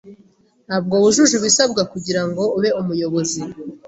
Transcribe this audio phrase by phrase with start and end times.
[0.67, 3.41] Ntabwo wujuje ibisabwa kugirango ube umuyobozi.